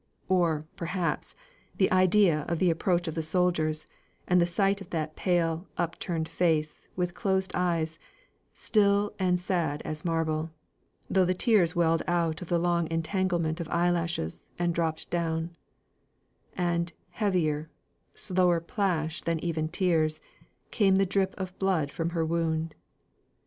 [0.29, 1.35] Or, perhaps,
[1.77, 3.85] the idea of the approach of the soldiers,
[4.27, 7.99] and the sight of that pale, upturned face, with closed eyes,
[8.51, 10.49] still and sad as marble,
[11.07, 15.55] though the tears welled out of the long entanglement of eyelashes, and dropped down;
[16.57, 17.69] and, heavier,
[18.15, 20.19] slower plash than even tears,
[20.71, 22.73] came the drip of blood from her wound.